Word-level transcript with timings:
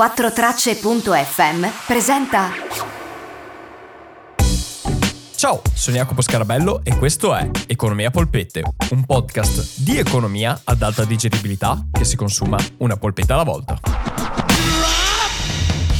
4tracce.fm 0.00 1.66
presenta 1.86 2.48
Ciao, 5.36 5.60
sono 5.74 5.96
Jacopo 5.96 6.22
Scarabello 6.22 6.80
e 6.84 6.96
questo 6.96 7.34
è 7.34 7.50
Economia 7.66 8.10
Polpette, 8.10 8.62
un 8.92 9.04
podcast 9.04 9.82
di 9.82 9.98
economia 9.98 10.58
ad 10.64 10.80
alta 10.80 11.04
digeribilità 11.04 11.84
che 11.92 12.04
si 12.04 12.16
consuma 12.16 12.56
una 12.78 12.96
polpetta 12.96 13.34
alla 13.34 13.42
volta. 13.42 13.78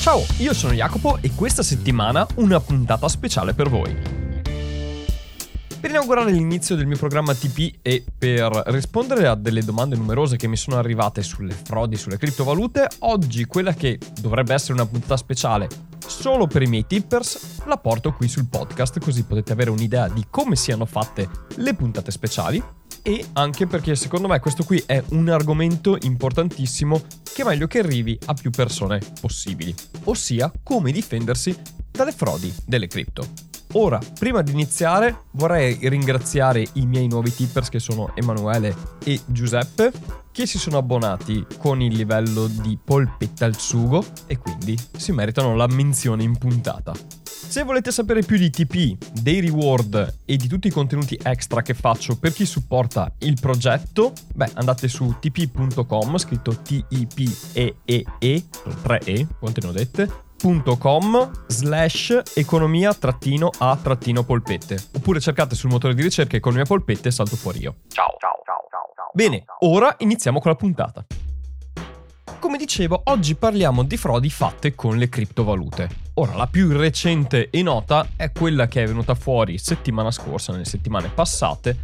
Ciao, 0.00 0.24
io 0.38 0.54
sono 0.54 0.72
Jacopo 0.72 1.18
e 1.20 1.32
questa 1.34 1.62
settimana 1.62 2.26
una 2.36 2.58
puntata 2.58 3.06
speciale 3.06 3.52
per 3.52 3.68
voi. 3.68 4.09
Per 5.80 5.88
inaugurare 5.88 6.30
l'inizio 6.30 6.76
del 6.76 6.86
mio 6.86 6.98
programma 6.98 7.34
TP 7.34 7.78
e 7.80 8.04
per 8.18 8.50
rispondere 8.66 9.26
a 9.26 9.34
delle 9.34 9.64
domande 9.64 9.96
numerose 9.96 10.36
che 10.36 10.46
mi 10.46 10.56
sono 10.56 10.76
arrivate 10.76 11.22
sulle 11.22 11.54
frodi, 11.54 11.96
sulle 11.96 12.18
criptovalute, 12.18 12.86
oggi 12.98 13.46
quella 13.46 13.72
che 13.72 13.98
dovrebbe 14.20 14.52
essere 14.52 14.74
una 14.74 14.84
puntata 14.84 15.16
speciale 15.16 15.68
solo 16.06 16.46
per 16.46 16.62
i 16.62 16.66
miei 16.66 16.86
tippers 16.86 17.64
la 17.64 17.78
porto 17.78 18.12
qui 18.12 18.28
sul 18.28 18.46
podcast 18.46 18.98
così 18.98 19.22
potete 19.22 19.52
avere 19.52 19.70
un'idea 19.70 20.08
di 20.08 20.26
come 20.28 20.56
siano 20.56 20.84
fatte 20.84 21.28
le 21.56 21.74
puntate 21.74 22.10
speciali 22.10 22.62
e 23.02 23.26
anche 23.34 23.66
perché 23.66 23.94
secondo 23.94 24.28
me 24.28 24.40
questo 24.40 24.64
qui 24.64 24.82
è 24.84 25.02
un 25.10 25.28
argomento 25.28 25.96
importantissimo 26.02 27.00
che 27.32 27.42
è 27.42 27.44
meglio 27.44 27.66
che 27.66 27.78
arrivi 27.78 28.18
a 28.26 28.34
più 28.34 28.50
persone 28.50 29.00
possibili, 29.20 29.74
ossia 30.04 30.52
come 30.62 30.92
difendersi 30.92 31.56
dalle 31.90 32.12
frodi 32.12 32.52
delle 32.66 32.86
cripto. 32.86 33.49
Ora, 33.74 34.00
prima 34.18 34.42
di 34.42 34.50
iniziare, 34.50 35.26
vorrei 35.32 35.78
ringraziare 35.88 36.66
i 36.72 36.86
miei 36.86 37.06
nuovi 37.06 37.32
tippers 37.32 37.68
che 37.68 37.78
sono 37.78 38.10
Emanuele 38.16 38.74
e 39.04 39.20
Giuseppe, 39.26 39.92
che 40.32 40.44
si 40.44 40.58
sono 40.58 40.78
abbonati 40.78 41.46
con 41.56 41.80
il 41.80 41.94
livello 41.94 42.48
di 42.48 42.76
polpetta 42.82 43.44
al 43.44 43.56
sugo 43.56 44.04
e 44.26 44.38
quindi 44.38 44.76
si 44.96 45.12
meritano 45.12 45.54
la 45.54 45.68
menzione 45.68 46.24
in 46.24 46.36
puntata. 46.36 46.92
Se 47.50 47.62
volete 47.62 47.92
sapere 47.92 48.22
più 48.22 48.38
di 48.38 48.50
TP, 48.50 48.96
dei 49.20 49.40
reward 49.40 50.18
e 50.24 50.36
di 50.36 50.48
tutti 50.48 50.66
i 50.66 50.72
contenuti 50.72 51.18
extra 51.22 51.62
che 51.62 51.74
faccio 51.74 52.18
per 52.18 52.32
chi 52.32 52.46
supporta 52.46 53.12
il 53.18 53.38
progetto, 53.40 54.12
beh, 54.34 54.50
andate 54.54 54.88
su 54.88 55.14
tp.com, 55.20 56.18
scritto 56.18 56.56
T-I-P-E-E-E, 56.60 58.44
3E, 58.82 59.26
quante 59.38 59.60
ne 59.62 59.68
ho 59.68 59.72
dette, 59.72 60.28
www.economia.com 60.40 61.30
slash 61.46 62.22
economia 62.34 62.94
trattino 62.94 63.50
a 63.58 63.76
trattino 63.76 64.24
polpette 64.24 64.82
oppure 64.94 65.20
cercate 65.20 65.54
sul 65.54 65.70
motore 65.70 65.94
di 65.94 66.02
ricerca 66.02 66.36
economia 66.36 66.64
polpette 66.64 67.08
e 67.08 67.10
salto 67.10 67.36
fuori 67.36 67.60
io. 67.60 67.76
Ciao, 67.88 68.16
ciao, 68.18 68.40
ciao, 68.44 68.66
ciao, 68.70 68.92
ciao. 68.94 69.10
Bene, 69.12 69.44
ora 69.60 69.94
iniziamo 69.98 70.40
con 70.40 70.50
la 70.50 70.56
puntata. 70.56 71.04
Come 72.38 72.56
dicevo, 72.56 73.02
oggi 73.04 73.34
parliamo 73.34 73.82
di 73.82 73.98
frodi 73.98 74.30
fatte 74.30 74.74
con 74.74 74.96
le 74.96 75.10
criptovalute. 75.10 75.88
Ora, 76.14 76.34
la 76.36 76.46
più 76.46 76.74
recente 76.74 77.50
e 77.50 77.62
nota 77.62 78.08
è 78.16 78.32
quella 78.32 78.66
che 78.66 78.82
è 78.82 78.86
venuta 78.86 79.14
fuori 79.14 79.58
settimana 79.58 80.10
scorsa, 80.10 80.52
nelle 80.52 80.64
settimane 80.64 81.08
passate, 81.08 81.76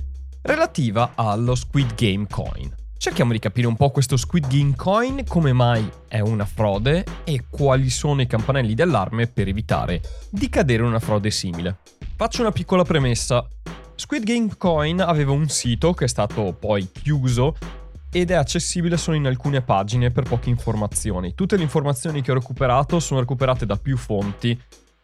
relativa 0.42 1.12
allo 1.14 1.54
Squid 1.54 1.94
Game 1.94 2.26
Coin. 2.26 2.85
Cerchiamo 2.98 3.32
di 3.32 3.38
capire 3.38 3.66
un 3.66 3.76
po' 3.76 3.90
questo 3.90 4.16
Squid 4.16 4.48
Game 4.48 4.74
Coin, 4.74 5.22
come 5.28 5.52
mai 5.52 5.88
è 6.08 6.20
una 6.20 6.46
frode 6.46 7.04
e 7.24 7.44
quali 7.48 7.90
sono 7.90 8.22
i 8.22 8.26
campanelli 8.26 8.74
d'allarme 8.74 9.26
per 9.26 9.48
evitare 9.48 10.00
di 10.30 10.48
cadere 10.48 10.82
in 10.82 10.88
una 10.88 10.98
frode 10.98 11.30
simile. 11.30 11.76
Faccio 12.16 12.40
una 12.40 12.50
piccola 12.50 12.84
premessa. 12.84 13.46
Squid 13.94 14.24
Game 14.24 14.48
Coin 14.56 15.00
aveva 15.00 15.32
un 15.32 15.48
sito 15.48 15.92
che 15.92 16.06
è 16.06 16.08
stato 16.08 16.56
poi 16.58 16.90
chiuso 16.90 17.56
ed 18.10 18.30
è 18.30 18.34
accessibile 18.34 18.96
solo 18.96 19.16
in 19.16 19.26
alcune 19.26 19.60
pagine 19.60 20.10
per 20.10 20.24
poche 20.24 20.48
informazioni. 20.48 21.34
Tutte 21.34 21.56
le 21.56 21.62
informazioni 21.62 22.22
che 22.22 22.30
ho 22.30 22.34
recuperato 22.34 22.98
sono 22.98 23.20
recuperate 23.20 23.66
da 23.66 23.76
più 23.76 23.96
fonti 23.96 24.58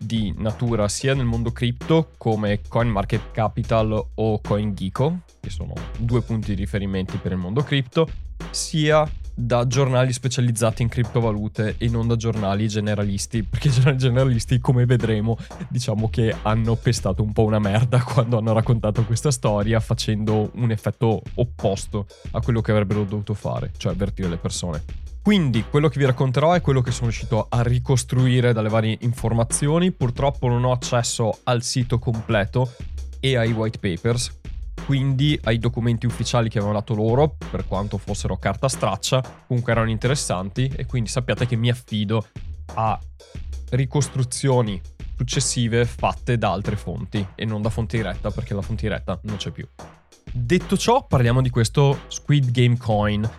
di 0.05 0.34
natura 0.36 0.89
sia 0.89 1.14
nel 1.14 1.25
mondo 1.25 1.53
cripto 1.53 2.11
come 2.17 2.61
CoinMarketCapital 2.67 4.05
o 4.14 4.40
CoinGeeko, 4.40 5.18
che 5.40 5.51
sono 5.51 5.73
due 5.98 6.23
punti 6.23 6.55
di 6.55 6.61
riferimento 6.61 7.18
per 7.18 7.33
il 7.33 7.39
mondo 7.39 7.63
cripto, 7.63 8.08
sia 8.51 9.08
da 9.35 9.67
giornali 9.67 10.12
specializzati 10.12 10.83
in 10.83 10.89
criptovalute 10.89 11.77
e 11.79 11.89
non 11.89 12.07
da 12.07 12.17
giornali 12.17 12.68
generalisti, 12.68 13.42
perché 13.45 13.68
i 13.68 13.70
giornali 13.70 13.98
generalisti, 13.98 14.58
come 14.58 14.85
vedremo, 14.85 15.39
diciamo 15.68 16.11
che 16.11 16.35
hanno 16.42 16.77
pestato 16.77 17.23
un 17.23 17.33
po' 17.33 17.45
una 17.45 17.58
merda 17.58 18.02
quando 18.05 18.39
hanno 18.39 18.52
raccontato 18.52 19.05
questa 19.05 19.30
storia, 19.30 19.80
facendo 19.80 20.51
un 20.55 20.70
effetto 20.70 21.23
opposto 21.35 22.07
a 22.33 22.41
quello 22.41 22.61
che 22.61 22.73
avrebbero 22.73 23.05
dovuto 23.05 23.35
fare, 23.35 23.73
cioè 23.77 23.92
avvertire 23.92 24.29
le 24.29 24.36
persone. 24.36 25.02
Quindi 25.22 25.64
quello 25.70 25.88
che 25.88 26.00
vi 26.00 26.05
racconterò 26.05 26.52
è 26.52 26.60
quello 26.60 26.80
che 26.80 26.90
sono 26.90 27.06
riuscito 27.06 27.46
a 27.48 27.62
ricostruire 27.62 28.52
dalle 28.52 28.68
varie 28.68 28.98
informazioni. 29.02 29.92
Purtroppo 29.92 30.48
non 30.48 30.64
ho 30.64 30.72
accesso 30.72 31.38
al 31.44 31.62
sito 31.62 32.00
completo 32.00 32.74
e 33.20 33.36
ai 33.36 33.52
white 33.52 33.78
papers, 33.78 34.40
quindi 34.84 35.38
ai 35.44 35.61
documenti 35.61 36.06
ufficiali 36.06 36.48
che 36.48 36.58
avevano 36.58 36.80
dato 36.80 36.94
loro, 36.94 37.36
per 37.50 37.68
quanto 37.68 37.98
fossero 37.98 38.36
carta 38.36 38.68
straccia, 38.68 39.22
comunque 39.46 39.70
erano 39.70 39.90
interessanti 39.90 40.68
e 40.74 40.86
quindi 40.86 41.08
sappiate 41.08 41.46
che 41.46 41.55
mi 41.55 41.70
affido 41.70 42.27
a 42.74 42.98
ricostruzioni 43.70 44.80
successive 45.16 45.84
fatte 45.84 46.36
da 46.36 46.50
altre 46.50 46.74
fonti 46.74 47.24
e 47.36 47.44
non 47.44 47.62
da 47.62 47.70
fonte 47.70 47.96
diretta 47.96 48.32
perché 48.32 48.55
la 48.55 48.62
fonte 48.62 48.88
diretta 48.88 49.20
non 49.22 49.36
c'è 49.36 49.52
più. 49.52 49.68
Detto 50.32 50.77
ciò, 50.77 51.06
parliamo 51.06 51.40
di 51.40 51.50
questo 51.50 52.00
Squid 52.08 52.50
Game 52.50 52.77
Coin 52.77 53.30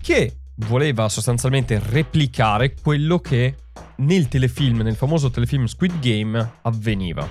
che 0.00 0.32
voleva 0.66 1.08
sostanzialmente 1.08 1.80
replicare 1.90 2.74
quello 2.74 3.18
che 3.18 3.54
nel 3.96 4.28
telefilm, 4.28 4.80
nel 4.82 4.96
famoso 4.96 5.30
telefilm 5.30 5.66
Squid 5.66 5.98
Game, 6.00 6.52
avveniva. 6.62 7.28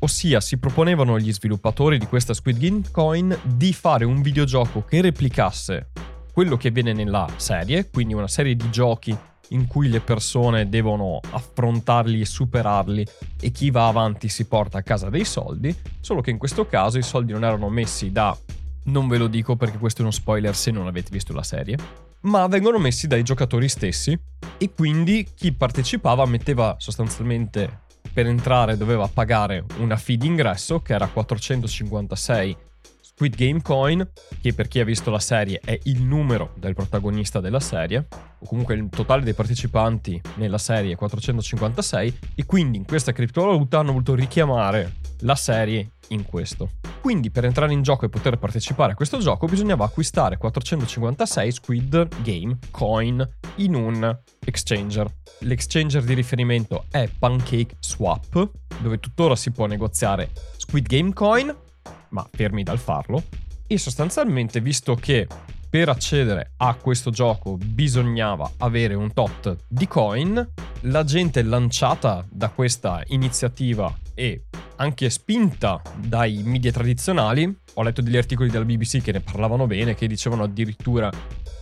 Ossia, 0.00 0.40
si 0.40 0.58
proponevano 0.58 1.18
gli 1.18 1.32
sviluppatori 1.32 1.98
di 1.98 2.06
questa 2.06 2.34
Squid 2.34 2.58
Game 2.58 2.82
Coin 2.90 3.36
di 3.42 3.72
fare 3.72 4.04
un 4.04 4.22
videogioco 4.22 4.84
che 4.84 5.00
replicasse 5.00 5.90
quello 6.32 6.56
che 6.56 6.68
avviene 6.68 6.92
nella 6.92 7.28
serie, 7.36 7.88
quindi 7.90 8.14
una 8.14 8.28
serie 8.28 8.56
di 8.56 8.68
giochi 8.70 9.16
in 9.48 9.66
cui 9.66 9.88
le 9.88 10.00
persone 10.00 10.68
devono 10.68 11.20
affrontarli 11.30 12.20
e 12.20 12.24
superarli 12.24 13.06
e 13.40 13.50
chi 13.50 13.70
va 13.70 13.86
avanti 13.86 14.28
si 14.28 14.46
porta 14.46 14.78
a 14.78 14.82
casa 14.82 15.10
dei 15.10 15.24
soldi, 15.24 15.74
solo 16.00 16.20
che 16.20 16.30
in 16.30 16.38
questo 16.38 16.66
caso 16.66 16.98
i 16.98 17.02
soldi 17.02 17.32
non 17.32 17.44
erano 17.44 17.68
messi 17.68 18.10
da 18.10 18.36
non 18.84 19.08
ve 19.08 19.16
lo 19.16 19.28
dico 19.28 19.56
perché 19.56 19.78
questo 19.78 20.00
è 20.00 20.02
uno 20.02 20.12
spoiler 20.12 20.54
se 20.54 20.70
non 20.70 20.86
avete 20.86 21.10
visto 21.10 21.32
la 21.32 21.42
serie, 21.42 21.78
ma 22.24 22.46
vengono 22.46 22.78
messi 22.78 23.06
dai 23.06 23.22
giocatori 23.22 23.68
stessi 23.68 24.18
e 24.58 24.70
quindi 24.74 25.28
chi 25.34 25.52
partecipava 25.52 26.24
metteva 26.26 26.76
sostanzialmente 26.78 27.82
per 28.12 28.26
entrare 28.26 28.76
doveva 28.76 29.08
pagare 29.08 29.64
una 29.78 29.96
fee 29.96 30.16
d'ingresso 30.16 30.80
che 30.80 30.94
era 30.94 31.06
456 31.06 32.56
Squid 33.14 33.36
Game 33.36 33.62
Coin, 33.62 34.10
che 34.42 34.54
per 34.54 34.66
chi 34.66 34.80
ha 34.80 34.84
visto 34.84 35.08
la 35.08 35.20
serie 35.20 35.60
è 35.64 35.78
il 35.84 36.02
numero 36.02 36.52
del 36.56 36.74
protagonista 36.74 37.38
della 37.38 37.60
serie, 37.60 38.08
o 38.40 38.44
comunque 38.44 38.74
il 38.74 38.88
totale 38.90 39.22
dei 39.22 39.34
partecipanti 39.34 40.20
nella 40.34 40.58
serie 40.58 40.94
è 40.94 40.96
456, 40.96 42.18
e 42.34 42.44
quindi 42.44 42.76
in 42.76 42.84
questa 42.84 43.12
criptovaluta 43.12 43.78
hanno 43.78 43.92
voluto 43.92 44.16
richiamare 44.16 44.94
la 45.20 45.36
serie 45.36 45.90
in 46.08 46.24
questo. 46.24 46.72
Quindi 47.00 47.30
per 47.30 47.44
entrare 47.44 47.72
in 47.72 47.82
gioco 47.82 48.04
e 48.04 48.08
poter 48.08 48.36
partecipare 48.36 48.92
a 48.92 48.94
questo 48.96 49.18
gioco 49.18 49.46
bisognava 49.46 49.84
acquistare 49.84 50.36
456 50.36 51.52
Squid 51.52 52.08
Game 52.22 52.58
Coin 52.72 53.26
in 53.56 53.74
un 53.76 54.18
exchanger. 54.44 55.06
L'exchanger 55.40 56.02
di 56.02 56.14
riferimento 56.14 56.86
è 56.90 57.08
Pancake 57.16 57.76
Swap, 57.78 58.50
dove 58.80 58.98
tuttora 58.98 59.36
si 59.36 59.52
può 59.52 59.66
negoziare 59.66 60.32
Squid 60.56 60.86
Game 60.88 61.12
Coin, 61.12 61.54
ma 62.14 62.26
fermi 62.30 62.62
dal 62.62 62.78
farlo. 62.78 63.24
E 63.66 63.76
sostanzialmente, 63.76 64.60
visto 64.60 64.94
che 64.94 65.26
per 65.68 65.88
accedere 65.88 66.52
a 66.58 66.74
questo 66.74 67.10
gioco 67.10 67.56
bisognava 67.56 68.52
avere 68.58 68.94
un 68.94 69.12
tot 69.12 69.64
di 69.66 69.88
coin, 69.88 70.48
la 70.82 71.02
gente 71.02 71.42
lanciata 71.42 72.24
da 72.30 72.48
questa 72.50 73.02
iniziativa 73.08 73.92
e 74.14 74.44
anche 74.76 75.10
spinta 75.10 75.82
dai 75.96 76.42
media 76.44 76.70
tradizionali, 76.70 77.52
ho 77.74 77.82
letto 77.82 78.02
degli 78.02 78.16
articoli 78.16 78.50
della 78.50 78.64
BBC 78.64 79.02
che 79.02 79.10
ne 79.10 79.20
parlavano 79.20 79.66
bene, 79.66 79.96
che 79.96 80.06
dicevano 80.06 80.44
addirittura 80.44 81.10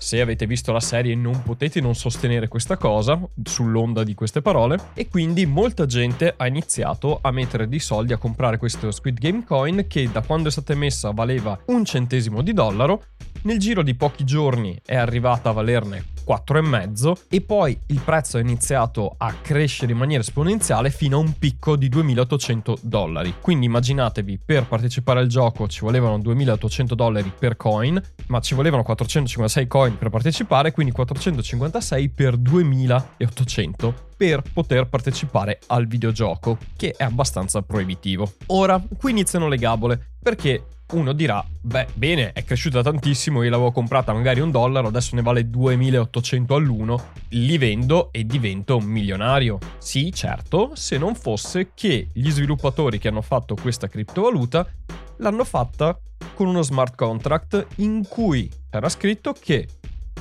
se 0.02 0.20
avete 0.20 0.46
visto 0.46 0.72
la 0.72 0.80
serie 0.80 1.14
non 1.14 1.44
potete 1.44 1.80
non 1.80 1.94
sostenere 1.94 2.48
questa 2.48 2.76
cosa 2.76 3.20
sull'onda 3.40 4.02
di 4.02 4.14
queste 4.14 4.42
parole. 4.42 4.76
E 4.94 5.08
quindi 5.08 5.46
molta 5.46 5.86
gente 5.86 6.34
ha 6.36 6.48
iniziato 6.48 7.20
a 7.22 7.30
mettere 7.30 7.68
dei 7.68 7.78
soldi 7.78 8.12
a 8.12 8.16
comprare 8.16 8.58
questo 8.58 8.90
Squid 8.90 9.20
Game 9.20 9.44
Coin 9.44 9.84
che 9.86 10.10
da 10.10 10.20
quando 10.22 10.48
è 10.48 10.50
stata 10.50 10.72
emessa 10.72 11.12
valeva 11.12 11.56
un 11.66 11.84
centesimo 11.84 12.42
di 12.42 12.52
dollaro 12.52 13.04
Nel 13.42 13.58
giro 13.58 13.82
di 13.82 13.94
pochi 13.94 14.24
giorni 14.24 14.78
è 14.84 14.96
arrivata 14.96 15.50
a 15.50 15.52
valerne 15.52 16.10
4,5 16.26 17.24
e 17.28 17.40
poi 17.40 17.76
il 17.86 18.00
prezzo 18.00 18.38
è 18.38 18.40
iniziato 18.40 19.14
a 19.16 19.34
crescere 19.42 19.92
in 19.92 19.98
maniera 19.98 20.22
esponenziale 20.22 20.90
fino 20.90 21.16
a 21.16 21.20
un 21.20 21.36
picco 21.38 21.76
di 21.76 21.88
2800 21.88 22.78
dollari. 22.82 23.34
Quindi 23.40 23.66
immaginatevi, 23.66 24.40
per 24.44 24.66
partecipare 24.66 25.20
al 25.20 25.26
gioco 25.26 25.66
ci 25.66 25.80
volevano 25.80 26.18
2800 26.18 26.94
dollari 26.94 27.32
per 27.36 27.56
coin, 27.56 28.00
ma 28.28 28.40
ci 28.40 28.54
volevano 28.54 28.82
456 28.82 29.66
coin 29.66 29.98
per 29.98 30.10
partecipare, 30.10 30.72
quindi 30.72 30.92
456 30.92 32.08
per 32.10 32.36
2800 32.36 34.10
per 34.16 34.42
poter 34.52 34.86
partecipare 34.86 35.58
al 35.66 35.88
videogioco, 35.88 36.56
che 36.76 36.94
è 36.96 37.02
abbastanza 37.02 37.62
proibitivo. 37.62 38.34
Ora, 38.46 38.80
qui 38.96 39.10
iniziano 39.10 39.48
le 39.48 39.56
gabole, 39.56 40.10
perché 40.22 40.64
uno 40.92 41.12
dirà, 41.12 41.44
beh, 41.60 41.88
bene, 41.94 42.32
è 42.32 42.44
cresciuta 42.44 42.82
tantissimo, 42.82 43.42
io 43.42 43.50
l'avevo 43.50 43.72
comprata 43.72 44.12
magari 44.12 44.40
un 44.40 44.50
dollaro, 44.50 44.88
adesso 44.88 45.14
ne 45.14 45.22
vale 45.22 45.48
2800 45.48 46.54
all'uno, 46.54 47.12
li 47.30 47.58
vendo 47.58 48.10
e 48.12 48.24
divento 48.24 48.76
un 48.76 48.84
milionario. 48.84 49.58
Sì, 49.78 50.12
certo, 50.12 50.72
se 50.74 50.98
non 50.98 51.14
fosse 51.14 51.70
che 51.74 52.08
gli 52.12 52.30
sviluppatori 52.30 52.98
che 52.98 53.08
hanno 53.08 53.22
fatto 53.22 53.54
questa 53.54 53.88
criptovaluta 53.88 54.66
l'hanno 55.18 55.44
fatta 55.44 55.98
con 56.34 56.46
uno 56.46 56.62
smart 56.62 56.94
contract 56.96 57.66
in 57.76 58.06
cui 58.08 58.50
era 58.70 58.88
scritto 58.88 59.34
che 59.38 59.68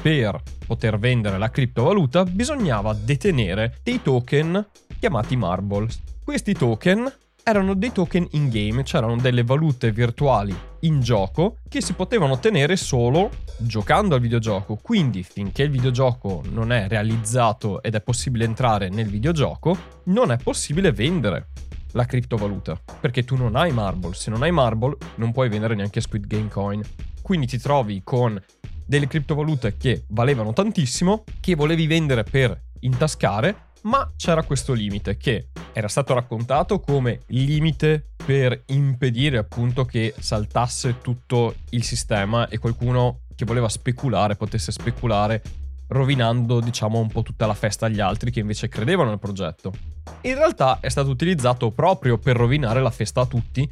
per 0.02 0.42
poter 0.66 0.98
vendere 0.98 1.38
la 1.38 1.50
criptovaluta 1.50 2.24
bisognava 2.24 2.94
detenere 2.94 3.80
dei 3.84 4.02
token 4.02 4.66
chiamati 5.00 5.36
marbles. 5.36 6.02
Questi 6.24 6.54
token 6.54 7.12
erano 7.44 7.74
dei 7.74 7.92
token 7.92 8.28
in 8.32 8.50
game, 8.50 8.84
c'erano 8.84 9.16
delle 9.18 9.44
valute 9.44 9.92
virtuali 9.92 10.56
in 10.82 11.02
gioco 11.02 11.58
che 11.68 11.82
si 11.82 11.94
potevano 11.94 12.34
ottenere 12.34 12.76
solo 12.76 13.32
giocando 13.58 14.16
al 14.16 14.22
videogioco. 14.22 14.78
Quindi 14.82 15.24
finché 15.24 15.64
il 15.64 15.72
videogioco 15.72 16.44
non 16.52 16.72
è 16.72 16.88
realizzato 16.88 17.82
ed 17.82 17.96
è 17.96 18.02
possibile 18.02 18.46
entrare 18.46 18.90
nel 18.90 19.08
videogioco, 19.08 19.78
non 20.06 20.32
è 20.32 20.38
possibile 20.38 20.92
vendere 20.92 21.48
la 21.94 22.06
criptovaluta, 22.06 22.80
perché 23.00 23.24
tu 23.24 23.36
non 23.36 23.56
hai 23.56 23.72
Marble, 23.72 24.14
se 24.14 24.30
non 24.30 24.44
hai 24.44 24.52
Marble 24.52 24.96
non 25.16 25.32
puoi 25.32 25.50
vendere 25.50 25.76
neanche 25.76 26.02
Squid 26.02 26.26
Game 26.28 26.48
Coin. 26.48 26.82
Quindi 27.22 27.48
ti 27.48 27.58
trovi 27.58 28.02
con 28.04 28.42
delle 28.86 29.08
criptovalute 29.08 29.78
che 29.78 30.04
valevano 30.10 30.54
tantissimo, 30.54 31.24
che 31.40 31.56
volevi 31.56 31.88
vendere 31.88 32.24
per 32.24 32.60
intascare 32.82 33.70
ma 33.84 34.12
c'era 34.16 34.44
questo 34.44 34.74
limite 34.74 35.18
che 35.18 35.48
era 35.74 35.88
stato 35.88 36.14
raccontato 36.14 36.80
come 36.80 37.22
limite 37.28 38.10
per 38.24 38.64
impedire 38.68 39.38
appunto 39.38 39.86
che 39.86 40.14
saltasse 40.18 41.00
tutto 41.02 41.56
il 41.70 41.84
sistema 41.84 42.48
e 42.48 42.60
qualcuno 42.60 43.22
che 43.36 43.46
voleva 43.46 43.70
speculare 43.70 44.36
potesse 44.36 44.72
speculare 44.72 45.42
rovinando 45.88 46.60
diciamo 46.60 47.00
un 47.00 47.08
po' 47.08 47.22
tutta 47.22 47.46
la 47.46 47.54
festa 47.54 47.88
agli 47.88 48.00
altri 48.00 48.32
che 48.32 48.40
invece 48.40 48.70
credevano 48.70 49.10
nel 49.10 49.20
progetto. 49.20 49.74
In 50.22 50.36
realtà 50.36 50.80
è 50.80 50.90
stato 50.90 51.10
utilizzato 51.10 51.72
proprio 51.72 52.18
per 52.18 52.36
rovinare 52.36 52.82
la 52.82 52.92
festa 52.92 53.22
a 53.22 53.26
tutti 53.26 53.70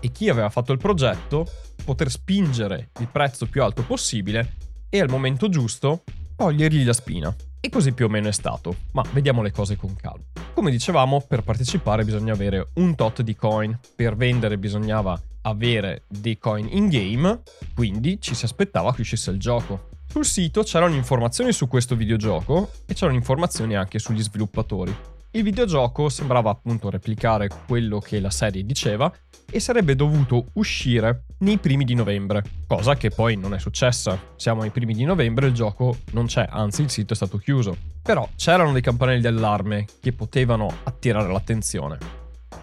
e 0.00 0.10
chi 0.10 0.28
aveva 0.28 0.48
fatto 0.48 0.72
il 0.72 0.78
progetto 0.78 1.46
poter 1.84 2.10
spingere 2.10 2.90
il 2.98 3.08
prezzo 3.08 3.46
più 3.46 3.62
alto 3.62 3.82
possibile 3.82 4.56
e 4.88 5.00
al 5.00 5.08
momento 5.08 5.48
giusto 5.48 6.02
togliergli 6.36 6.84
la 6.84 6.92
spina. 6.92 7.34
E 7.62 7.68
così 7.68 7.92
più 7.92 8.06
o 8.06 8.08
meno 8.08 8.28
è 8.28 8.32
stato, 8.32 8.74
ma 8.92 9.04
vediamo 9.12 9.42
le 9.42 9.52
cose 9.52 9.76
con 9.76 9.94
calma. 9.94 10.24
Come 10.54 10.70
dicevamo, 10.70 11.20
per 11.20 11.42
partecipare 11.42 12.04
bisogna 12.04 12.32
avere 12.32 12.68
un 12.74 12.94
tot 12.94 13.20
di 13.20 13.36
coin, 13.36 13.78
per 13.94 14.16
vendere 14.16 14.56
bisognava 14.56 15.20
avere 15.42 16.04
dei 16.08 16.38
coin 16.38 16.66
in 16.70 16.88
game, 16.88 17.42
quindi 17.74 18.18
ci 18.18 18.34
si 18.34 18.46
aspettava 18.46 18.94
che 18.94 19.02
uscisse 19.02 19.30
il 19.30 19.38
gioco. 19.38 19.88
Sul 20.06 20.24
sito 20.24 20.62
c'erano 20.62 20.94
informazioni 20.94 21.52
su 21.52 21.68
questo 21.68 21.94
videogioco 21.94 22.70
e 22.86 22.94
c'erano 22.94 23.16
informazioni 23.16 23.76
anche 23.76 23.98
sugli 23.98 24.22
sviluppatori. 24.22 25.09
Il 25.32 25.44
videogioco 25.44 26.08
sembrava 26.08 26.50
appunto 26.50 26.90
replicare 26.90 27.48
quello 27.66 28.00
che 28.00 28.18
la 28.18 28.30
serie 28.30 28.64
diceva 28.64 29.12
e 29.48 29.60
sarebbe 29.60 29.94
dovuto 29.94 30.46
uscire 30.54 31.26
nei 31.38 31.58
primi 31.58 31.84
di 31.84 31.94
novembre, 31.94 32.42
cosa 32.66 32.96
che 32.96 33.10
poi 33.10 33.36
non 33.36 33.54
è 33.54 33.60
successa. 33.60 34.20
Siamo 34.34 34.62
ai 34.62 34.70
primi 34.70 34.92
di 34.92 35.04
novembre 35.04 35.46
il 35.46 35.54
gioco 35.54 35.98
non 36.12 36.26
c'è, 36.26 36.48
anzi 36.50 36.82
il 36.82 36.90
sito 36.90 37.12
è 37.12 37.16
stato 37.16 37.38
chiuso. 37.38 37.76
Però 38.02 38.28
c'erano 38.34 38.72
dei 38.72 38.82
campanelli 38.82 39.20
d'allarme 39.20 39.86
che 40.00 40.12
potevano 40.12 40.68
attirare 40.82 41.30
l'attenzione. 41.30 41.98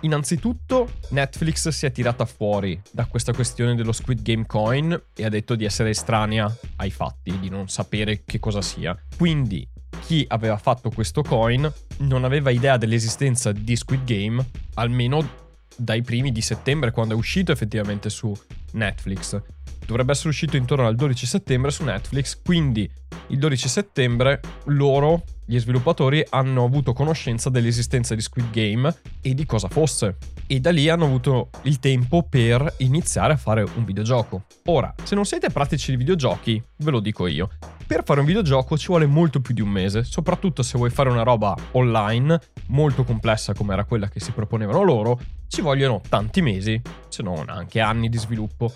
Innanzitutto 0.02 0.90
Netflix 1.12 1.70
si 1.70 1.86
è 1.86 1.92
tirata 1.94 2.26
fuori 2.26 2.80
da 2.92 3.06
questa 3.06 3.32
questione 3.32 3.76
dello 3.76 3.94
Squid 3.94 4.22
Game 4.22 4.46
Coin 4.46 5.02
e 5.16 5.24
ha 5.24 5.30
detto 5.30 5.56
di 5.56 5.64
essere 5.64 5.92
estranea 5.92 6.54
ai 6.76 6.92
fatti, 6.92 7.40
di 7.40 7.48
non 7.48 7.70
sapere 7.70 8.24
che 8.26 8.40
cosa 8.40 8.62
sia. 8.62 8.96
Quindi 9.16 9.66
chi 10.02 10.26
aveva 10.30 10.58
fatto 10.58 10.90
questo 10.90 11.22
coin 11.22 11.72
non 12.00 12.24
aveva 12.24 12.50
idea 12.50 12.78
dell'esistenza 12.78 13.52
di 13.52 13.76
Squid 13.76 14.04
Game, 14.04 14.46
almeno 14.76 15.46
dai 15.76 16.02
primi 16.02 16.32
di 16.32 16.42
settembre, 16.42 16.92
quando 16.92 17.14
è 17.14 17.18
uscito 17.18 17.52
effettivamente 17.52 18.10
su 18.10 18.36
Netflix. 18.74 19.42
Dovrebbe 19.88 20.12
essere 20.12 20.30
uscito 20.30 20.58
intorno 20.58 20.86
al 20.86 20.96
12 20.96 21.26
settembre 21.26 21.72
su 21.72 21.82
Netflix, 21.86 22.42
quindi 22.44 22.92
il 23.28 23.40
12 23.40 23.70
settembre 23.70 24.42
loro, 24.66 25.24
gli 25.46 25.58
sviluppatori, 25.58 26.26
hanno 26.30 26.66
avuto 26.66 26.92
conoscenza 26.92 27.50
dell'esistenza 27.50 28.14
di 28.14 28.20
Squid 28.20 28.52
Game 28.52 28.94
e 29.22 29.34
di 29.34 29.46
cosa 29.46 29.70
fosse. 29.70 30.18
E 30.46 30.60
da 30.60 30.72
lì 30.72 30.90
hanno 30.90 31.06
avuto 31.06 31.50
il 31.64 31.80
tempo 31.80 32.24
per 32.24 32.76
iniziare 32.80 33.32
a 33.32 33.38
fare 33.38 33.66
un 33.76 33.86
videogioco. 33.86 34.44
Ora, 34.66 34.94
se 35.04 35.16
non 35.16 35.24
siete 35.24 35.50
pratici 35.50 35.92
di 35.92 35.98
videogiochi, 35.98 36.62
ve 36.78 36.92
lo 36.92 37.00
dico 37.00 37.26
io. 37.26 37.50
Per 37.86 38.04
fare 38.04 38.20
un 38.20 38.26
videogioco 38.26 38.78
ci 38.78 38.88
vuole 38.88 39.06
molto 39.06 39.40
più 39.40 39.54
di 39.54 39.62
un 39.62 39.70
mese, 39.70 40.04
soprattutto 40.04 40.64
se 40.64 40.78
vuoi 40.78 40.90
fare 40.90 41.08
una 41.10 41.24
roba 41.24 41.56
online 41.72 42.38
molto 42.68 43.06
complessa 43.06 43.54
come 43.54 43.72
era 43.72 43.86
quella 43.86 44.10
che 44.10 44.20
si 44.20 44.32
proponevano 44.32 44.84
loro, 44.84 45.18
ci 45.48 45.62
vogliono 45.62 46.02
tanti 46.10 46.42
mesi, 46.42 46.82
se 47.08 47.24
non 47.24 47.46
anche 47.48 47.80
anni 47.80 48.10
di 48.10 48.18
sviluppo. 48.18 48.74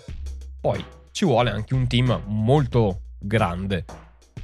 Poi 0.58 0.82
ci 1.12 1.24
vuole 1.26 1.50
anche 1.50 1.74
un 1.74 1.86
team 1.86 2.22
molto 2.26 3.02
grande. 3.18 3.84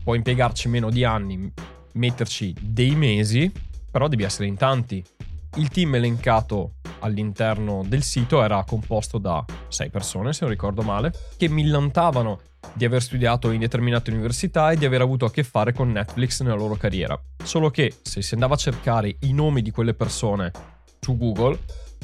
Puoi 0.04 0.18
impiegarci 0.18 0.68
meno 0.68 0.90
di 0.90 1.02
anni, 1.02 1.52
metterci 1.94 2.54
dei 2.60 2.94
mesi, 2.94 3.50
però 3.90 4.06
devi 4.06 4.22
essere 4.22 4.46
in 4.46 4.56
tanti. 4.56 5.04
Il 5.56 5.70
team 5.70 5.94
elencato 5.94 6.74
all'interno 7.00 7.82
del 7.86 8.02
sito 8.02 8.42
era 8.42 8.62
composto 8.64 9.18
da 9.18 9.44
sei 9.68 9.88
persone, 9.88 10.32
se 10.32 10.40
non 10.42 10.50
ricordo 10.50 10.82
male, 10.82 11.12
che 11.36 11.48
millantavano 11.48 12.40
di 12.74 12.84
aver 12.84 13.02
studiato 13.02 13.50
in 13.50 13.60
determinate 13.60 14.10
università 14.10 14.70
e 14.70 14.76
di 14.76 14.84
aver 14.84 15.00
avuto 15.00 15.24
a 15.24 15.30
che 15.30 15.42
fare 15.44 15.72
con 15.72 15.90
Netflix 15.90 16.42
nella 16.42 16.56
loro 16.56 16.74
carriera. 16.74 17.18
Solo 17.42 17.70
che 17.70 17.94
se 18.02 18.20
si 18.20 18.34
andava 18.34 18.54
a 18.54 18.58
cercare 18.58 19.16
i 19.20 19.32
nomi 19.32 19.62
di 19.62 19.70
quelle 19.70 19.94
persone 19.94 20.50
su 21.00 21.16
Google, 21.16 21.58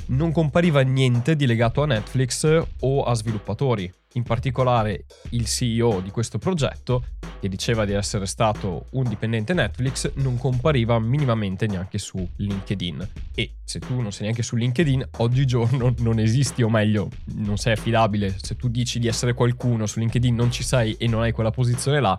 non 0.07 0.33
compariva 0.33 0.81
niente 0.81 1.37
di 1.37 1.47
legato 1.47 1.83
a 1.83 1.87
Netflix 1.87 2.63
o 2.81 3.05
a 3.05 3.15
sviluppatori. 3.15 3.93
In 4.17 4.23
particolare 4.23 5.07
il 5.31 5.47
CEO 5.47 6.01
di 6.01 6.11
questo 6.11 6.39
progetto, 6.39 7.05
che 7.41 7.49
diceva 7.49 7.85
di 7.85 7.93
essere 7.93 8.27
stato 8.27 8.87
un 8.93 9.09
dipendente 9.09 9.55
Netflix, 9.55 10.13
non 10.15 10.39
compariva 10.39 10.99
minimamente 11.01 11.67
neanche 11.67 11.99
su 11.99 12.27
LinkedIn. 12.37 13.11
E 13.35 13.55
se 13.65 13.81
tu 13.81 14.01
non 14.01 14.13
sei 14.13 14.23
neanche 14.23 14.43
su 14.43 14.55
LinkedIn, 14.55 15.09
oggigiorno 15.19 15.93
non 15.99 16.21
esisti, 16.21 16.63
o 16.63 16.71
meglio, 16.71 17.09
non 17.37 17.57
sei 17.57 17.73
affidabile. 17.73 18.37
Se 18.41 18.55
tu 18.55 18.69
dici 18.69 19.01
di 19.01 19.09
essere 19.09 19.35
qualcuno 19.35 19.87
su 19.87 19.99
LinkedIn, 19.99 20.35
non 20.35 20.53
ci 20.53 20.63
sei 20.63 20.95
e 20.95 21.09
non 21.09 21.23
hai 21.23 21.33
quella 21.33 21.51
posizione 21.51 22.01
là, 22.01 22.19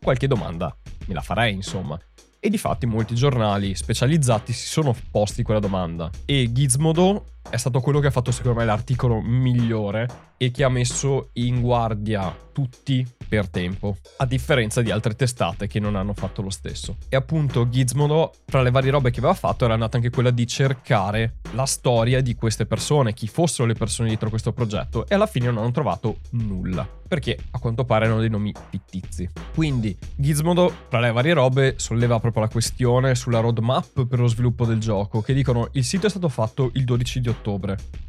qualche 0.00 0.26
domanda 0.26 0.74
me 1.06 1.14
la 1.14 1.20
farei, 1.20 1.52
insomma. 1.52 1.98
E 2.40 2.50
di 2.50 2.58
fatti 2.58 2.86
molti 2.86 3.14
giornali 3.14 3.74
specializzati 3.74 4.52
si 4.52 4.66
sono 4.66 4.94
posti 5.10 5.42
quella 5.42 5.60
domanda. 5.60 6.10
E 6.24 6.50
Gizmodo 6.52 7.33
è 7.48 7.56
stato 7.56 7.80
quello 7.80 8.00
che 8.00 8.08
ha 8.08 8.10
fatto 8.10 8.30
secondo 8.30 8.58
me 8.58 8.64
l'articolo 8.64 9.20
migliore 9.20 10.32
e 10.36 10.50
che 10.50 10.64
ha 10.64 10.68
messo 10.68 11.30
in 11.34 11.60
guardia 11.60 12.36
tutti 12.52 13.06
per 13.28 13.48
tempo, 13.48 13.96
a 14.18 14.26
differenza 14.26 14.80
di 14.80 14.90
altre 14.90 15.14
testate 15.14 15.66
che 15.66 15.80
non 15.80 15.96
hanno 15.96 16.14
fatto 16.14 16.40
lo 16.40 16.50
stesso. 16.50 16.96
E 17.08 17.16
appunto 17.16 17.68
Gizmodo, 17.68 18.32
tra 18.44 18.62
le 18.62 18.70
varie 18.70 18.92
robe 18.92 19.10
che 19.10 19.18
aveva 19.18 19.34
fatto, 19.34 19.64
era 19.64 19.76
nata 19.76 19.96
anche 19.96 20.10
quella 20.10 20.30
di 20.30 20.46
cercare 20.46 21.38
la 21.52 21.66
storia 21.66 22.20
di 22.20 22.34
queste 22.34 22.66
persone, 22.66 23.12
chi 23.12 23.26
fossero 23.26 23.66
le 23.66 23.74
persone 23.74 24.08
dietro 24.08 24.28
questo 24.28 24.52
progetto, 24.52 25.06
e 25.08 25.14
alla 25.14 25.26
fine 25.26 25.46
non 25.46 25.58
hanno 25.58 25.72
trovato 25.72 26.18
nulla, 26.30 26.88
perché 27.08 27.36
a 27.50 27.58
quanto 27.58 27.84
pare 27.84 28.04
erano 28.04 28.20
dei 28.20 28.30
nomi 28.30 28.52
fittizi. 28.70 29.28
Quindi 29.52 29.96
Gizmodo, 30.14 30.72
tra 30.88 31.00
le 31.00 31.10
varie 31.10 31.32
robe, 31.32 31.74
solleva 31.76 32.20
proprio 32.20 32.42
la 32.42 32.48
questione 32.48 33.16
sulla 33.16 33.40
roadmap 33.40 34.06
per 34.06 34.20
lo 34.20 34.28
sviluppo 34.28 34.64
del 34.64 34.78
gioco, 34.78 35.22
che 35.22 35.34
dicono 35.34 35.70
il 35.72 35.84
sito 35.84 36.06
è 36.06 36.10
stato 36.10 36.28
fatto 36.28 36.70
il 36.74 36.84
12 36.84 37.20
di 37.20 37.28
ottobre, 37.28 37.33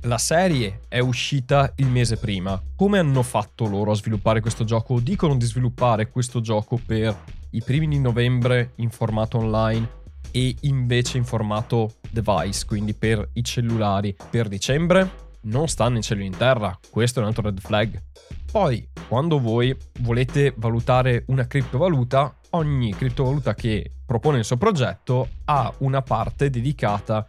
la 0.01 0.17
serie 0.17 0.82
è 0.88 1.00
uscita 1.00 1.72
il 1.77 1.88
mese 1.88 2.17
prima. 2.17 2.62
Come 2.75 3.00
hanno 3.00 3.24
fatto 3.24 3.67
loro 3.67 3.91
a 3.91 3.96
sviluppare 3.96 4.39
questo 4.39 4.63
gioco? 4.63 5.00
Dicono 5.00 5.36
di 5.36 5.46
sviluppare 5.46 6.10
questo 6.10 6.41
gioco 6.41 6.79
per 6.84 7.15
i 7.51 7.62
primi 7.63 7.88
di 7.88 8.00
novembre 8.00 8.74
in 8.75 8.89
formato 8.89 9.38
online 9.38 10.03
e 10.32 10.55
invece 10.62 11.17
in 11.17 11.24
formato 11.24 11.96
device, 12.12 12.65
quindi 12.65 12.94
per 12.94 13.29
i 13.34 13.44
cellulari. 13.44 14.15
Per 14.29 14.48
dicembre 14.48 15.24
non 15.41 15.67
stanno 15.67 15.96
in 15.96 16.01
cielo 16.01 16.24
in 16.24 16.36
terra, 16.36 16.77
questo 16.89 17.20
è 17.20 17.22
un 17.22 17.29
altro 17.29 17.44
red 17.44 17.60
flag. 17.60 18.01
Poi 18.51 18.88
quando 19.08 19.39
voi 19.39 19.75
volete 20.01 20.53
valutare 20.58 21.24
una 21.27 21.48
criptovaluta, 21.48 22.36
ogni 22.51 22.94
criptovaluta 22.94 23.53
che 23.53 23.91
propone 24.05 24.39
il 24.39 24.46
suo 24.46 24.58
progetto 24.58 25.29
ha 25.46 25.74
una 25.79 26.01
parte 26.01 26.50
dedicata 26.50 27.27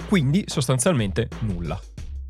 Quindi 0.07 0.43
sostanzialmente 0.47 1.29
nulla. 1.39 1.79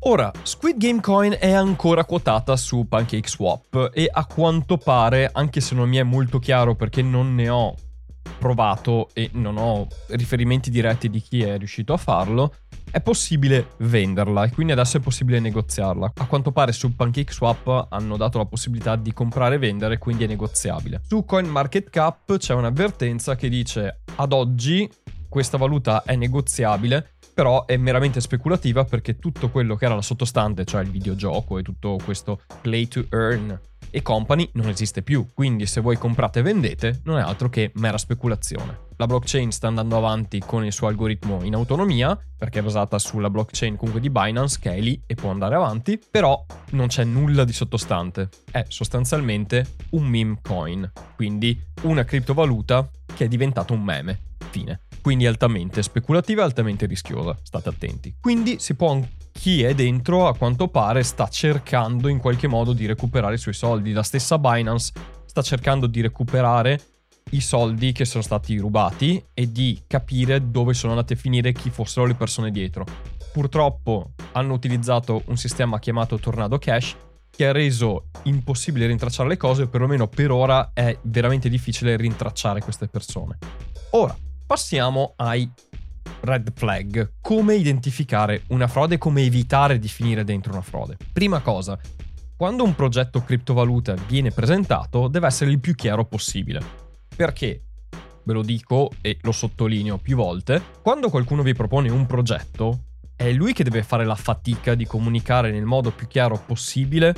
Ora, 0.08 0.30
Squid 0.44 0.76
Game 0.76 1.00
Coin 1.00 1.36
è 1.36 1.50
ancora 1.50 2.04
quotata 2.04 2.56
su 2.56 2.86
PancakeSwap 2.86 3.90
e 3.92 4.08
a 4.08 4.24
quanto 4.24 4.76
pare, 4.76 5.28
anche 5.32 5.60
se 5.60 5.74
non 5.74 5.88
mi 5.88 5.96
è 5.96 6.04
molto 6.04 6.38
chiaro 6.38 6.76
perché 6.76 7.02
non 7.02 7.34
ne 7.34 7.48
ho 7.48 7.74
provato 8.38 9.08
e 9.14 9.30
non 9.32 9.56
ho 9.56 9.88
riferimenti 10.10 10.70
diretti 10.70 11.10
di 11.10 11.20
chi 11.20 11.42
è 11.42 11.58
riuscito 11.58 11.92
a 11.92 11.96
farlo, 11.96 12.54
è 12.88 13.00
possibile 13.00 13.70
venderla 13.78 14.44
e 14.44 14.50
quindi 14.50 14.74
adesso 14.74 14.98
è 14.98 15.00
possibile 15.00 15.40
negoziarla. 15.40 16.12
A 16.14 16.26
quanto 16.26 16.52
pare 16.52 16.70
su 16.70 16.94
PancakeSwap 16.94 17.88
hanno 17.90 18.16
dato 18.16 18.38
la 18.38 18.46
possibilità 18.46 18.94
di 18.94 19.12
comprare 19.12 19.56
e 19.56 19.58
vendere, 19.58 19.98
quindi 19.98 20.22
è 20.22 20.28
negoziabile. 20.28 21.00
Su 21.04 21.24
CoinMarketCap 21.24 22.36
c'è 22.36 22.54
un'avvertenza 22.54 23.34
che 23.34 23.48
dice 23.48 24.02
ad 24.14 24.32
oggi 24.32 24.88
questa 25.28 25.58
valuta 25.58 26.04
è 26.04 26.16
negoziabile, 26.16 27.15
però 27.36 27.66
è 27.66 27.76
meramente 27.76 28.22
speculativa 28.22 28.84
perché 28.84 29.18
tutto 29.18 29.50
quello 29.50 29.76
che 29.76 29.84
era 29.84 29.94
la 29.94 30.00
sottostante, 30.00 30.64
cioè 30.64 30.80
il 30.80 30.90
videogioco 30.90 31.58
e 31.58 31.62
tutto 31.62 31.98
questo 32.02 32.40
play 32.62 32.88
to 32.88 33.04
earn 33.10 33.60
e 33.90 34.00
company 34.00 34.48
non 34.54 34.68
esiste 34.70 35.02
più, 35.02 35.28
quindi 35.34 35.66
se 35.66 35.82
voi 35.82 35.98
comprate 35.98 36.38
e 36.38 36.42
vendete 36.42 37.02
non 37.04 37.18
è 37.18 37.20
altro 37.20 37.50
che 37.50 37.72
mera 37.74 37.98
speculazione. 37.98 38.84
La 38.96 39.04
blockchain 39.04 39.52
sta 39.52 39.66
andando 39.66 39.98
avanti 39.98 40.38
con 40.38 40.64
il 40.64 40.72
suo 40.72 40.86
algoritmo 40.86 41.42
in 41.42 41.54
autonomia, 41.54 42.18
perché 42.38 42.60
è 42.60 42.62
basata 42.62 42.98
sulla 42.98 43.28
blockchain 43.28 43.76
comunque 43.76 44.00
di 44.00 44.08
Binance 44.08 44.58
che 44.58 44.72
è 44.72 44.80
lì 44.80 44.98
e 45.04 45.14
può 45.14 45.28
andare 45.28 45.56
avanti, 45.56 46.00
però 46.10 46.42
non 46.70 46.86
c'è 46.86 47.04
nulla 47.04 47.44
di 47.44 47.52
sottostante. 47.52 48.30
È 48.50 48.64
sostanzialmente 48.66 49.74
un 49.90 50.06
meme 50.06 50.38
coin, 50.40 50.90
quindi 51.14 51.60
una 51.82 52.02
criptovaluta 52.02 52.88
che 53.14 53.26
è 53.26 53.28
diventata 53.28 53.74
un 53.74 53.82
meme. 53.82 54.20
Fine. 54.48 54.85
Quindi 55.06 55.26
altamente 55.26 55.84
speculativa 55.84 56.42
e 56.42 56.46
altamente 56.46 56.84
rischiosa, 56.84 57.38
state 57.40 57.68
attenti. 57.68 58.16
Quindi 58.20 58.58
si 58.58 58.74
può 58.74 59.00
chi 59.30 59.62
è 59.62 59.72
dentro 59.72 60.26
a 60.26 60.36
quanto 60.36 60.66
pare 60.66 61.04
sta 61.04 61.28
cercando 61.28 62.08
in 62.08 62.18
qualche 62.18 62.48
modo 62.48 62.72
di 62.72 62.86
recuperare 62.86 63.36
i 63.36 63.38
suoi 63.38 63.54
soldi. 63.54 63.92
La 63.92 64.02
stessa 64.02 64.36
Binance 64.36 64.92
sta 65.24 65.42
cercando 65.42 65.86
di 65.86 66.00
recuperare 66.00 66.80
i 67.30 67.40
soldi 67.40 67.92
che 67.92 68.04
sono 68.04 68.24
stati 68.24 68.56
rubati 68.56 69.24
e 69.32 69.52
di 69.52 69.80
capire 69.86 70.50
dove 70.50 70.74
sono 70.74 70.94
andate 70.94 71.14
a 71.14 71.16
finire 71.16 71.52
chi 71.52 71.70
fossero 71.70 72.04
le 72.04 72.14
persone 72.14 72.50
dietro. 72.50 72.84
Purtroppo 73.32 74.10
hanno 74.32 74.54
utilizzato 74.54 75.22
un 75.26 75.36
sistema 75.36 75.78
chiamato 75.78 76.18
Tornado 76.18 76.58
Cash 76.58 76.96
che 77.30 77.46
ha 77.46 77.52
reso 77.52 78.06
impossibile 78.24 78.88
rintracciare 78.88 79.28
le 79.28 79.36
cose, 79.36 79.62
o 79.62 79.68
perlomeno 79.68 80.08
per 80.08 80.32
ora 80.32 80.72
è 80.74 80.98
veramente 81.02 81.48
difficile 81.48 81.96
rintracciare 81.96 82.60
queste 82.60 82.88
persone. 82.88 83.38
Ora, 83.90 84.16
passiamo 84.46 85.14
ai 85.16 85.50
red 86.20 86.52
flag. 86.54 87.14
Come 87.20 87.56
identificare 87.56 88.44
una 88.48 88.68
frode 88.68 88.96
come 88.96 89.22
evitare 89.22 89.78
di 89.78 89.88
finire 89.88 90.24
dentro 90.24 90.52
una 90.52 90.62
frode. 90.62 90.96
Prima 91.12 91.40
cosa, 91.40 91.78
quando 92.36 92.62
un 92.62 92.74
progetto 92.74 93.22
criptovaluta 93.22 93.94
viene 94.06 94.30
presentato 94.30 95.08
deve 95.08 95.26
essere 95.26 95.50
il 95.50 95.58
più 95.58 95.74
chiaro 95.74 96.04
possibile. 96.04 96.60
Perché? 97.14 97.62
Ve 98.22 98.32
lo 98.32 98.42
dico 98.42 98.90
e 99.00 99.18
lo 99.22 99.32
sottolineo 99.32 99.98
più 99.98 100.16
volte, 100.16 100.62
quando 100.82 101.10
qualcuno 101.10 101.42
vi 101.42 101.54
propone 101.54 101.90
un 101.90 102.06
progetto, 102.06 102.80
è 103.14 103.30
lui 103.32 103.52
che 103.52 103.64
deve 103.64 103.82
fare 103.82 104.04
la 104.04 104.16
fatica 104.16 104.74
di 104.74 104.84
comunicare 104.84 105.50
nel 105.50 105.64
modo 105.64 105.90
più 105.90 106.06
chiaro 106.06 106.38
possibile 106.44 107.14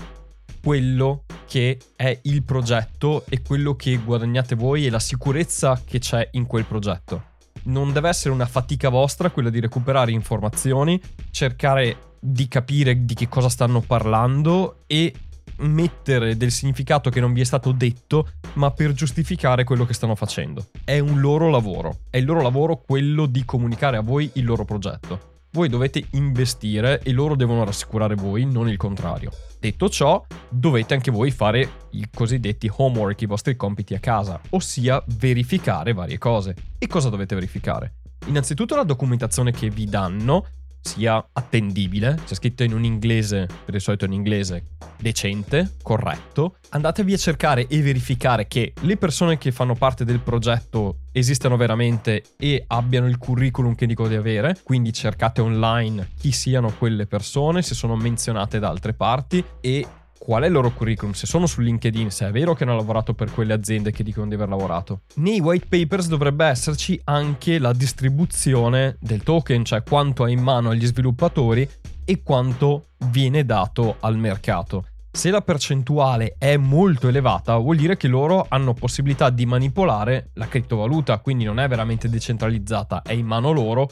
quello 0.63 1.25
che 1.47 1.79
è 1.97 2.19
il 2.23 2.43
progetto 2.43 3.25
e 3.29 3.43
quello 3.43 3.75
che 3.75 3.97
guadagnate 3.97 4.55
voi 4.55 4.87
e 4.87 4.91
la 4.91 4.99
sicurezza 4.99 5.81
che 5.85 5.99
c'è 5.99 6.29
in 6.33 6.47
quel 6.47 6.65
progetto 6.65 7.37
non 7.65 7.93
deve 7.93 8.09
essere 8.09 8.33
una 8.33 8.47
fatica 8.47 8.89
vostra 8.89 9.31
quella 9.31 9.51
di 9.51 9.61
recuperare 9.61 10.11
informazioni, 10.13 11.01
cercare 11.31 12.15
di 12.21 12.49
capire 12.49 13.05
di 13.05 13.15
che 13.15 13.29
cosa 13.29 13.49
stanno 13.49 13.81
parlando 13.81 14.83
e 14.87 15.13
mettere 15.59 16.37
del 16.37 16.51
significato 16.51 17.11
che 17.11 17.21
non 17.21 17.33
vi 17.33 17.41
è 17.41 17.45
stato 17.45 17.73
detto, 17.73 18.29
ma 18.55 18.71
per 18.71 18.93
giustificare 18.93 19.65
quello 19.65 19.85
che 19.85 19.95
stanno 19.95 20.15
facendo. 20.15 20.67
È 20.85 20.99
un 20.99 21.21
loro 21.21 21.49
lavoro, 21.51 21.99
è 22.11 22.19
il 22.19 22.25
loro 22.25 22.43
lavoro 22.43 22.81
quello 22.81 23.27
di 23.27 23.45
comunicare 23.45 23.97
a 23.97 24.03
voi 24.03 24.31
il 24.35 24.45
loro 24.45 24.65
progetto. 24.65 25.37
Voi 25.51 25.71
dovete 25.71 26.05
investire 26.11 27.01
e 27.03 27.11
loro 27.13 27.35
devono 27.35 27.65
rassicurare 27.65 28.15
voi, 28.15 28.45
non 28.45 28.69
il 28.69 28.77
contrario. 28.77 29.31
Detto 29.59 29.89
ciò, 29.89 30.23
dovete 30.49 30.93
anche 30.93 31.11
voi 31.11 31.31
fare 31.31 31.87
i 31.93 32.07
cosiddetti 32.15 32.71
homework, 32.77 33.23
i 33.23 33.27
vostri 33.27 33.57
compiti 33.57 33.95
a 33.95 33.99
casa, 33.99 34.39
ossia 34.51 35.03
verificare 35.17 35.95
varie 35.95 36.19
cose. 36.19 36.55
E 36.79 36.87
cosa 36.87 37.09
dovete 37.09 37.35
verificare? 37.35 37.95
Innanzitutto 38.27 38.77
la 38.77 38.83
documentazione 38.83 39.51
che 39.51 39.71
vi 39.71 39.87
danno 39.87 40.45
sia 40.81 41.25
attendibile, 41.33 42.19
c'è 42.25 42.35
scritto 42.35 42.63
in 42.63 42.73
un 42.73 42.85
inglese, 42.85 43.47
per 43.65 43.75
il 43.75 43.81
solito 43.81 44.05
in 44.05 44.13
inglese, 44.13 44.65
decente, 44.97 45.77
corretto, 45.83 46.57
andatevi 46.71 47.13
a 47.13 47.17
cercare 47.17 47.67
e 47.67 47.81
verificare 47.83 48.47
che 48.47 48.73
le 48.81 48.97
persone 48.97 49.39
che 49.39 49.53
fanno 49.53 49.75
parte 49.75 50.05
del 50.05 50.21
progetto 50.21 51.01
esistano 51.13 51.57
veramente 51.57 52.23
e 52.37 52.65
abbiano 52.67 53.07
il 53.07 53.19
curriculum 53.19 53.75
che 53.75 53.87
dico 53.87 54.09
di 54.09 54.15
avere, 54.15 54.59
quindi 54.63 54.93
cercate 54.93 55.41
online 55.41 56.11
chi 56.19 56.33
siano 56.33 56.73
quelle 56.77 57.07
persone, 57.07 57.63
se 57.63 57.75
sono 57.75 57.97
menzionate 57.97 58.59
da 58.59 58.69
altre 58.69 58.95
parti 58.95 59.45
e 59.61 59.87
qual 60.19 60.43
è 60.43 60.47
il 60.47 60.53
loro 60.53 60.71
curriculum, 60.73 61.13
se 61.13 61.27
sono 61.27 61.47
su 61.47 61.61
LinkedIn, 61.61 62.11
se 62.11 62.27
è 62.27 62.31
vero 62.31 62.55
che 62.55 62.65
hanno 62.65 62.77
lavorato 62.77 63.15
per 63.15 63.33
quelle 63.33 63.53
aziende 63.53 63.93
che 63.93 64.03
dicono 64.03 64.29
di 64.29 64.35
aver 64.35 64.49
lavorato. 64.49 65.01
Nei 65.15 65.41
white 65.41 65.67
papers 65.69 66.09
dovrebbe 66.09 66.47
esserci 66.47 67.01
anche 67.05 67.59
la 67.59 67.73
distribuzione 67.73 68.97
del 69.01 69.23
token, 69.23 69.65
cioè 69.65 69.83
quanto 69.83 70.27
è 70.27 70.31
in 70.31 70.41
mano 70.41 70.71
agli 70.71 70.87
sviluppatori 70.87 71.69
e 72.05 72.23
quanto 72.23 72.89
viene 73.11 73.45
dato 73.45 73.97
al 74.01 74.17
mercato. 74.17 74.85
Se 75.11 75.31
la 75.31 75.41
percentuale 75.41 76.37
è 76.39 76.57
molto 76.57 77.09
elevata, 77.09 77.57
vuol 77.57 77.77
dire 77.77 77.97
che 77.97 78.09
loro 78.09 78.47
hanno 78.49 78.75
possibilità 78.75 79.31
di 79.31 79.47
manipolare 79.47 80.31
la 80.35 80.47
criptovaluta, 80.47 81.19
quindi 81.19 81.45
non 81.45 81.59
è 81.59 81.67
veramente 81.67 82.09
decentralizzata, 82.09 83.03
è 83.03 83.13
in 83.13 83.27
mano 83.27 83.51
loro 83.51 83.91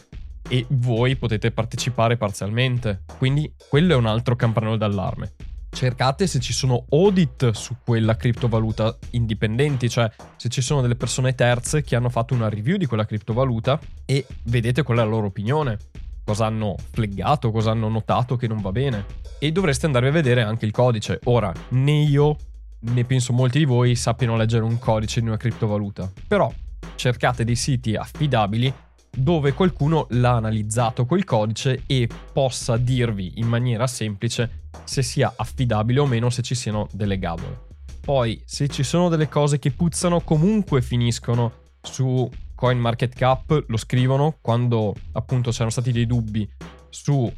e 0.49 0.65
voi 0.69 1.17
potete 1.17 1.51
partecipare 1.51 2.17
parzialmente. 2.17 3.03
Quindi 3.19 3.53
quello 3.69 3.95
è 3.95 3.97
un 3.97 4.07
altro 4.07 4.37
campanello 4.37 4.77
d'allarme. 4.77 5.33
Cercate 5.77 6.27
se 6.27 6.41
ci 6.41 6.55
sono 6.55 6.87
audit 6.89 7.51
su 7.51 7.77
quella 7.85 8.17
criptovaluta 8.17 8.97
indipendenti, 9.11 9.91
cioè 9.91 10.11
se 10.37 10.49
ci 10.49 10.63
sono 10.63 10.81
delle 10.81 10.97
persone 10.97 11.35
terze 11.35 11.83
che 11.83 11.95
hanno 11.95 12.09
fatto 12.09 12.33
una 12.33 12.49
review 12.49 12.79
di 12.79 12.87
quella 12.87 13.05
criptovaluta 13.05 13.79
e 14.07 14.25
vedete 14.45 14.83
qual 14.83 14.97
è 14.97 15.01
la 15.03 15.07
loro 15.07 15.27
opinione, 15.27 15.77
cosa 16.25 16.47
hanno 16.47 16.77
flaggato, 16.93 17.51
cosa 17.51 17.73
hanno 17.73 17.91
notato 17.91 18.37
che 18.37 18.49
non 18.49 18.63
va 18.63 18.73
bene. 18.73 19.05
E 19.39 19.53
dovreste 19.53 19.85
andare 19.85 20.09
a 20.09 20.13
vedere 20.13 20.41
anche 20.41 20.65
il 20.65 20.73
codice. 20.73 21.21
Ora, 21.25 21.53
né 21.69 22.01
io 22.05 22.39
né 22.79 23.05
penso 23.05 23.35
molti 23.35 23.59
di 23.59 23.67
voi 23.67 23.97
sappiano 23.97 24.35
leggere 24.35 24.65
un 24.65 24.79
codice 24.79 25.21
di 25.21 25.27
una 25.27 25.37
criptovaluta, 25.37 26.11
però 26.27 26.51
cercate 26.95 27.45
dei 27.45 27.55
siti 27.55 27.95
affidabili 27.97 28.73
dove 29.17 29.53
qualcuno 29.53 30.07
l'ha 30.11 30.37
analizzato 30.37 31.07
quel 31.07 31.25
codice 31.25 31.83
e 31.87 32.09
possa 32.33 32.77
dirvi 32.77 33.35
in 33.37 33.47
maniera 33.47 33.87
semplice 33.87 34.65
se 34.85 35.03
sia 35.03 35.33
affidabile 35.35 36.01
o 36.01 36.07
meno, 36.07 36.31
se 36.31 36.43
ci 36.43 36.55
siano 36.55 36.87
delle 36.93 37.19
gabole. 37.19 37.65
Poi, 38.01 38.41
se 38.45 38.69
ci 38.69 38.83
sono 38.83 39.09
delle 39.09 39.29
cose 39.29 39.59
che 39.59 39.73
puzzano, 39.73 40.21
comunque 40.21 40.83
finiscono 40.83 41.53
su 41.83 42.31
CoinMarketCap, 42.55 43.65
lo 43.67 43.77
scrivono 43.77 44.37
quando 44.41 44.95
appunto 45.13 45.51
c'erano 45.51 45.71
stati 45.71 45.93
dei 45.93 46.07
dubbi 46.07 46.49
su 46.89 47.31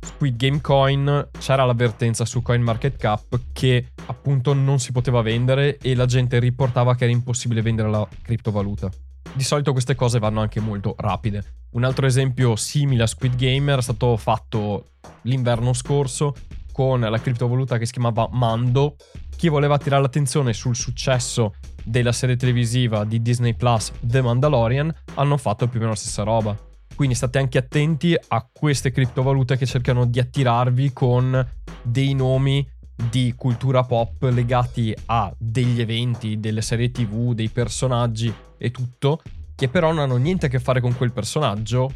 Squid 0.00 0.36
Game 0.36 0.60
Coin, 0.60 1.28
c'era 1.38 1.64
l'avvertenza 1.64 2.24
su 2.24 2.40
CoinMarketCap 2.40 3.40
che 3.52 3.92
appunto 4.06 4.54
non 4.54 4.78
si 4.78 4.92
poteva 4.92 5.20
vendere 5.20 5.78
e 5.78 5.94
la 5.94 6.06
gente 6.06 6.38
riportava 6.38 6.94
che 6.94 7.04
era 7.04 7.12
impossibile 7.12 7.60
vendere 7.60 7.90
la 7.90 8.08
criptovaluta 8.22 8.90
di 9.32 9.42
solito 9.42 9.72
queste 9.72 9.94
cose 9.94 10.18
vanno 10.18 10.40
anche 10.40 10.60
molto 10.60 10.94
rapide. 10.98 11.64
Un 11.70 11.84
altro 11.84 12.06
esempio 12.06 12.56
simile 12.56 13.02
a 13.02 13.06
Squid 13.06 13.36
Game 13.36 13.70
era 13.70 13.82
stato 13.82 14.16
fatto 14.16 14.92
l'inverno 15.22 15.72
scorso 15.72 16.34
con 16.72 17.00
la 17.00 17.20
criptovaluta 17.20 17.78
che 17.78 17.86
si 17.86 17.92
chiamava 17.92 18.28
Mando. 18.32 18.96
Chi 19.36 19.48
voleva 19.48 19.74
attirare 19.74 20.02
l'attenzione 20.02 20.52
sul 20.52 20.76
successo 20.76 21.54
della 21.82 22.12
serie 22.12 22.36
televisiva 22.36 23.04
di 23.04 23.22
Disney 23.22 23.54
Plus 23.54 23.92
The 24.00 24.20
Mandalorian 24.22 24.94
hanno 25.14 25.36
fatto 25.36 25.66
più 25.68 25.76
o 25.76 25.80
meno 25.80 25.92
la 25.92 25.98
stessa 25.98 26.22
roba. 26.22 26.56
Quindi 26.94 27.14
state 27.14 27.38
anche 27.38 27.58
attenti 27.58 28.16
a 28.28 28.48
queste 28.50 28.90
criptovalute 28.90 29.56
che 29.56 29.66
cercano 29.66 30.06
di 30.06 30.18
attirarvi 30.18 30.92
con 30.92 31.46
dei 31.82 32.14
nomi 32.14 32.66
di 33.10 33.34
cultura 33.36 33.82
pop 33.82 34.22
legati 34.22 34.94
a 35.06 35.32
degli 35.36 35.80
eventi, 35.80 36.40
delle 36.40 36.62
serie 36.62 36.90
tv, 36.90 37.34
dei 37.34 37.48
personaggi 37.48 38.32
e 38.56 38.70
tutto, 38.70 39.20
che 39.54 39.68
però 39.68 39.88
non 39.88 40.00
hanno 40.00 40.16
niente 40.16 40.46
a 40.46 40.48
che 40.48 40.58
fare 40.58 40.80
con 40.80 40.96
quel 40.96 41.12
personaggio 41.12 41.92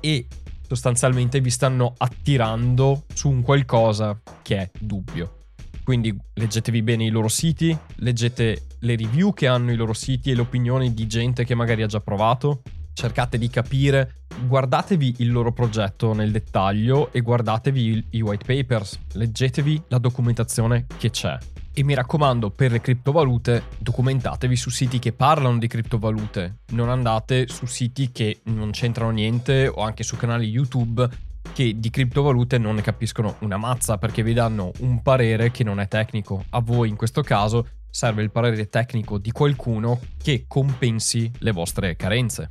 e 0.00 0.26
sostanzialmente 0.66 1.40
vi 1.40 1.50
stanno 1.50 1.94
attirando 1.96 3.04
su 3.12 3.28
un 3.28 3.42
qualcosa 3.42 4.20
che 4.42 4.58
è 4.58 4.70
dubbio. 4.78 5.38
Quindi 5.82 6.16
leggetevi 6.34 6.82
bene 6.82 7.04
i 7.04 7.10
loro 7.10 7.28
siti, 7.28 7.76
leggete 7.96 8.62
le 8.78 8.96
review 8.96 9.34
che 9.34 9.46
hanno 9.46 9.70
i 9.70 9.76
loro 9.76 9.92
siti 9.92 10.30
e 10.30 10.34
le 10.34 10.40
opinioni 10.40 10.94
di 10.94 11.06
gente 11.06 11.44
che 11.44 11.54
magari 11.54 11.82
ha 11.82 11.86
già 11.86 12.00
provato, 12.00 12.62
cercate 12.94 13.36
di 13.36 13.48
capire, 13.50 14.23
guardatevi 14.46 15.16
il 15.18 15.30
loro 15.30 15.52
progetto 15.52 16.12
nel 16.12 16.30
dettaglio 16.30 17.12
e 17.12 17.20
guardatevi 17.20 18.06
i 18.10 18.20
white 18.20 18.44
papers, 18.44 18.98
leggetevi 19.12 19.84
la 19.88 19.98
documentazione 19.98 20.86
che 20.98 21.10
c'è. 21.10 21.38
E 21.72 21.82
mi 21.82 21.94
raccomando, 21.94 22.50
per 22.50 22.70
le 22.70 22.80
criptovalute, 22.80 23.64
documentatevi 23.78 24.54
su 24.54 24.70
siti 24.70 24.98
che 24.98 25.12
parlano 25.12 25.58
di 25.58 25.66
criptovalute, 25.66 26.58
non 26.68 26.88
andate 26.88 27.48
su 27.48 27.66
siti 27.66 28.12
che 28.12 28.40
non 28.44 28.70
c'entrano 28.70 29.10
niente 29.10 29.66
o 29.66 29.82
anche 29.82 30.04
su 30.04 30.16
canali 30.16 30.48
YouTube 30.48 31.08
che 31.52 31.74
di 31.78 31.90
criptovalute 31.90 32.58
non 32.58 32.76
ne 32.76 32.82
capiscono 32.82 33.36
una 33.40 33.56
mazza 33.56 33.98
perché 33.98 34.22
vi 34.22 34.32
danno 34.32 34.72
un 34.80 35.02
parere 35.02 35.50
che 35.50 35.64
non 35.64 35.80
è 35.80 35.88
tecnico. 35.88 36.44
A 36.50 36.60
voi 36.60 36.88
in 36.88 36.96
questo 36.96 37.22
caso 37.22 37.68
serve 37.90 38.22
il 38.22 38.30
parere 38.30 38.68
tecnico 38.68 39.18
di 39.18 39.30
qualcuno 39.30 40.00
che 40.22 40.44
compensi 40.48 41.30
le 41.38 41.52
vostre 41.52 41.96
carenze 41.96 42.48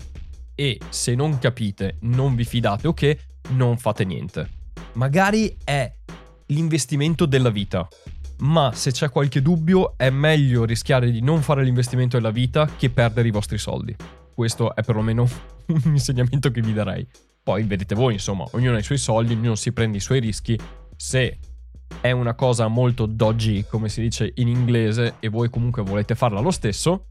e 0.56 0.80
se 0.90 1.16
non 1.16 1.40
capite, 1.40 1.98
non 2.02 2.36
vi 2.36 2.44
fidate 2.44 2.88
o 2.88 2.94
che, 2.94 3.20
non 3.50 3.78
fate 3.78 4.06
niente. 4.06 4.50
Magari 4.94 5.56
è 5.64 5.92
l'investimento 6.48 7.26
della 7.26 7.50
vita, 7.50 7.88
ma 8.40 8.72
se 8.74 8.92
c'è 8.92 9.10
qualche 9.10 9.42
dubbio 9.42 9.94
è 9.98 10.10
meglio 10.10 10.66
rischiare 10.66 11.12
di 11.12 11.22
non 11.22 11.42
fare 11.42 11.64
l'investimento 11.64 12.18
della 12.18 12.32
vita 12.32 12.70
che 12.78 12.90
perdere 12.90 13.28
i 13.28 13.32
vostri 13.32 13.58
soldi. 13.58 13.96
Questo 14.34 14.76
è 14.76 14.84
perlomeno 14.84 15.28
un 15.68 15.82
insegnamento 15.86 16.52
che 16.52 16.62
vi 16.62 16.74
darei. 16.74 17.08
Poi 17.42 17.64
vedete 17.64 17.96
voi, 17.96 18.14
insomma, 18.14 18.46
ognuno 18.52 18.76
ha 18.76 18.80
i 18.80 18.84
suoi 18.84 18.98
soldi, 18.98 19.34
ognuno 19.34 19.56
si 19.56 19.72
prende 19.74 19.98
i 19.98 20.02
suoi 20.02 20.20
rischi. 20.20 20.58
Se 20.96 21.40
è 22.02 22.12
una 22.12 22.34
cosa 22.34 22.68
molto 22.68 23.06
dodgy, 23.06 23.66
come 23.68 23.90
si 23.90 24.02
dice 24.02 24.32
in 24.36 24.48
inglese, 24.48 25.16
e 25.20 25.28
voi 25.30 25.50
comunque 25.50 25.84
volete 25.84 26.16
farla 26.16 26.40
lo 26.40 26.52
stesso, 26.52 27.08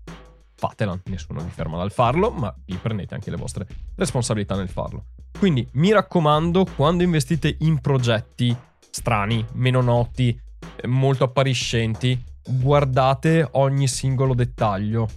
fatela, 0.62 0.96
nessuno 1.06 1.42
vi 1.42 1.50
ferma 1.50 1.76
dal 1.76 1.90
farlo, 1.90 2.30
ma 2.30 2.54
vi 2.64 2.76
prendete 2.76 3.14
anche 3.14 3.30
le 3.30 3.36
vostre 3.36 3.66
responsabilità 3.96 4.54
nel 4.54 4.68
farlo. 4.68 5.06
Quindi 5.36 5.66
mi 5.72 5.90
raccomando, 5.90 6.66
quando 6.76 7.02
investite 7.02 7.56
in 7.60 7.80
progetti 7.80 8.56
strani, 8.88 9.44
meno 9.54 9.80
noti, 9.80 10.40
eh, 10.76 10.86
molto 10.86 11.24
appariscenti, 11.24 12.22
guardate 12.46 13.48
ogni 13.52 13.88
singolo 13.88 14.34
dettaglio 14.34 15.08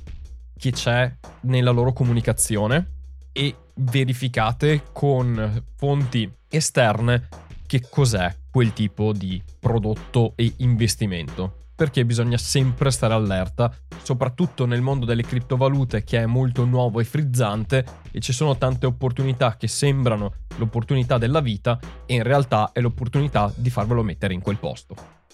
che 0.57 0.71
c'è 0.71 1.15
nella 1.41 1.71
loro 1.71 1.93
comunicazione 1.93 2.93
e 3.31 3.55
verificate 3.75 4.85
con 4.93 5.63
fonti 5.75 6.31
esterne 6.49 7.27
che 7.67 7.81
cos'è 7.87 8.35
quel 8.49 8.73
tipo 8.73 9.13
di 9.13 9.39
prodotto 9.59 10.33
e 10.35 10.53
investimento 10.57 11.64
perché 11.75 12.05
bisogna 12.05 12.37
sempre 12.37 12.89
stare 12.89 13.13
allerta, 13.13 13.71
soprattutto 14.01 14.65
nel 14.65 14.81
mondo 14.81 15.05
delle 15.05 15.23
criptovalute 15.23 16.03
che 16.03 16.19
è 16.19 16.25
molto 16.25 16.63
nuovo 16.65 16.99
e 16.99 17.03
frizzante 17.03 17.85
e 18.11 18.19
ci 18.21 18.31
sono 18.33 18.57
tante 18.57 18.85
opportunità 18.85 19.57
che 19.57 19.67
sembrano 19.67 20.33
l'opportunità 20.57 21.17
della 21.17 21.41
vita 21.41 21.77
e 22.05 22.15
in 22.15 22.23
realtà 22.23 22.71
è 22.71 22.79
l'opportunità 22.79 23.51
di 23.53 23.69
farvelo 23.69 24.03
mettere 24.03 24.33
in 24.33 24.41
quel 24.41 24.57
posto. 24.57 25.24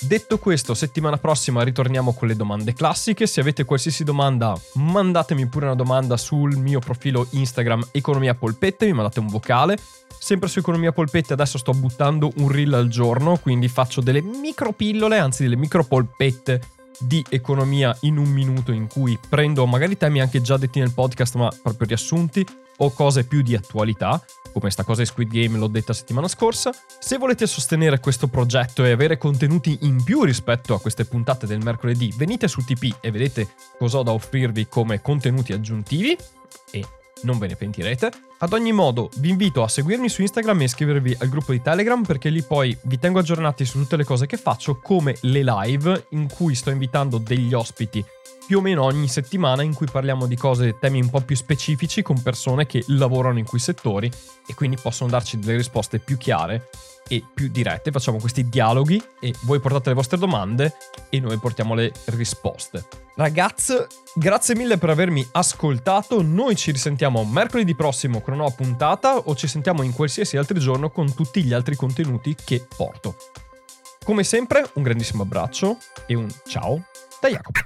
Detto 0.00 0.38
questo, 0.38 0.74
settimana 0.74 1.18
prossima 1.18 1.64
ritorniamo 1.64 2.14
con 2.14 2.28
le 2.28 2.36
domande 2.36 2.72
classiche. 2.72 3.26
Se 3.26 3.40
avete 3.40 3.64
qualsiasi 3.64 4.04
domanda, 4.04 4.56
mandatemi 4.74 5.46
pure 5.48 5.64
una 5.64 5.74
domanda 5.74 6.16
sul 6.16 6.56
mio 6.56 6.78
profilo 6.78 7.26
Instagram 7.32 7.88
Economia 7.90 8.36
Polpette, 8.36 8.86
mi 8.86 8.92
mandate 8.92 9.18
un 9.18 9.26
vocale. 9.26 9.76
Sempre 10.20 10.48
su 10.48 10.60
Economia 10.60 10.92
Polpette 10.92 11.32
adesso 11.32 11.58
sto 11.58 11.72
buttando 11.72 12.30
un 12.36 12.48
reel 12.48 12.74
al 12.74 12.86
giorno, 12.86 13.38
quindi 13.38 13.66
faccio 13.66 14.00
delle 14.00 14.22
micro 14.22 14.72
pillole, 14.72 15.18
anzi 15.18 15.42
delle 15.42 15.56
micro 15.56 15.82
polpette 15.82 16.60
di 17.00 17.24
economia 17.28 17.96
in 18.02 18.18
un 18.18 18.28
minuto 18.28 18.70
in 18.70 18.86
cui 18.86 19.18
prendo 19.28 19.66
magari 19.66 19.96
temi 19.96 20.20
anche 20.20 20.40
già 20.40 20.56
detti 20.56 20.78
nel 20.80 20.92
podcast 20.92 21.36
ma 21.36 21.48
proprio 21.62 21.86
riassunti 21.86 22.44
o 22.78 22.90
cose 22.92 23.24
più 23.24 23.42
di 23.42 23.54
attualità 23.54 24.22
come 24.58 24.70
sta 24.70 24.84
cosa 24.84 25.02
di 25.02 25.06
Squid 25.06 25.30
Game 25.30 25.56
l'ho 25.56 25.68
detta 25.68 25.92
settimana 25.92 26.28
scorsa. 26.28 26.72
Se 26.98 27.16
volete 27.16 27.46
sostenere 27.46 28.00
questo 28.00 28.28
progetto 28.28 28.84
e 28.84 28.90
avere 28.90 29.18
contenuti 29.18 29.78
in 29.82 30.02
più 30.02 30.24
rispetto 30.24 30.74
a 30.74 30.80
queste 30.80 31.04
puntate 31.04 31.46
del 31.46 31.62
mercoledì, 31.62 32.12
venite 32.16 32.48
su 32.48 32.64
TP 32.64 32.98
e 33.00 33.10
vedete 33.10 33.48
cosa 33.78 33.98
ho 33.98 34.02
da 34.02 34.12
offrirvi 34.12 34.66
come 34.66 35.00
contenuti 35.00 35.52
aggiuntivi 35.52 36.16
e 36.70 36.84
non 37.22 37.38
ve 37.38 37.48
ne 37.48 37.56
pentirete. 37.56 38.27
Ad 38.40 38.52
ogni 38.52 38.70
modo, 38.70 39.10
vi 39.16 39.30
invito 39.30 39.64
a 39.64 39.68
seguirmi 39.68 40.08
su 40.08 40.22
Instagram 40.22 40.60
e 40.60 40.64
iscrivervi 40.64 41.16
al 41.18 41.28
gruppo 41.28 41.50
di 41.50 41.60
Telegram 41.60 42.04
perché 42.04 42.28
lì 42.28 42.40
poi 42.42 42.76
vi 42.82 42.96
tengo 42.96 43.18
aggiornati 43.18 43.64
su 43.64 43.80
tutte 43.80 43.96
le 43.96 44.04
cose 44.04 44.26
che 44.26 44.36
faccio, 44.36 44.78
come 44.78 45.16
le 45.22 45.42
live 45.42 46.06
in 46.10 46.28
cui 46.28 46.54
sto 46.54 46.70
invitando 46.70 47.18
degli 47.18 47.52
ospiti 47.52 48.04
più 48.48 48.58
o 48.58 48.60
meno 48.62 48.82
ogni 48.82 49.08
settimana 49.08 49.62
in 49.62 49.74
cui 49.74 49.86
parliamo 49.90 50.24
di 50.24 50.34
cose, 50.34 50.78
temi 50.78 51.02
un 51.02 51.10
po' 51.10 51.20
più 51.20 51.36
specifici 51.36 52.00
con 52.00 52.22
persone 52.22 52.64
che 52.64 52.82
lavorano 52.86 53.38
in 53.38 53.44
quei 53.44 53.60
settori 53.60 54.10
e 54.46 54.54
quindi 54.54 54.78
possono 54.80 55.10
darci 55.10 55.38
delle 55.38 55.58
risposte 55.58 55.98
più 55.98 56.16
chiare 56.16 56.70
e 57.06 57.22
più 57.34 57.48
dirette. 57.48 57.90
Facciamo 57.90 58.16
questi 58.16 58.48
dialoghi 58.48 59.02
e 59.20 59.34
voi 59.42 59.60
portate 59.60 59.90
le 59.90 59.94
vostre 59.94 60.16
domande 60.16 60.74
e 61.10 61.20
noi 61.20 61.36
portiamo 61.36 61.74
le 61.74 61.92
risposte. 62.06 62.86
Ragazzi, 63.16 63.74
grazie 64.14 64.54
mille 64.54 64.78
per 64.78 64.88
avermi 64.88 65.26
ascoltato. 65.32 66.22
Noi 66.22 66.56
ci 66.56 66.70
risentiamo 66.70 67.24
mercoledì 67.24 67.74
prossimo 67.74 68.22
una 68.30 68.42
nuova 68.42 68.54
puntata 68.54 69.16
o 69.16 69.34
ci 69.34 69.46
sentiamo 69.46 69.82
in 69.82 69.92
qualsiasi 69.92 70.36
altro 70.36 70.58
giorno 70.58 70.90
con 70.90 71.14
tutti 71.14 71.42
gli 71.42 71.52
altri 71.52 71.76
contenuti 71.76 72.34
che 72.44 72.66
porto. 72.76 73.16
Come 74.04 74.24
sempre, 74.24 74.68
un 74.74 74.82
grandissimo 74.82 75.22
abbraccio 75.22 75.78
e 76.06 76.14
un 76.14 76.28
ciao 76.46 76.82
da 77.20 77.28
Jacopo. 77.28 77.60